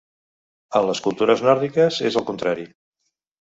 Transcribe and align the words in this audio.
En 0.79 0.87
les 0.87 1.01
cultures 1.07 1.43
nòrdiques 1.49 2.01
és 2.11 2.19
el 2.23 2.27
contrari. 2.31 2.67